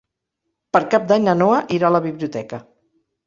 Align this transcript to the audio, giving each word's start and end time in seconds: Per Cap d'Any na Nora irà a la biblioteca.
Per 0.77 0.81
Cap 0.93 1.03
d'Any 1.11 1.27
na 1.27 1.35
Nora 1.41 1.59
irà 1.77 1.91
a 1.91 1.95
la 1.97 2.03
biblioteca. 2.07 2.63